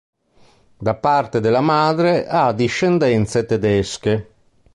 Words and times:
Da 0.79 0.95
parte 0.95 1.39
della 1.39 1.61
madre 1.61 2.25
ha 2.27 2.53
discendenze 2.53 3.45
tedesche. 3.45 4.33